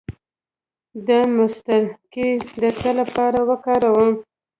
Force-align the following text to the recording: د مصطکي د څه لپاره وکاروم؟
د 1.07 1.09
مصطکي 1.35 2.29
د 2.61 2.63
څه 2.79 2.89
لپاره 2.99 3.39
وکاروم؟ 3.49 4.11